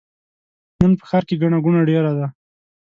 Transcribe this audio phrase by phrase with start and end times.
[0.81, 2.27] نن په ښار کې ګڼه ګوڼه ډېره ده.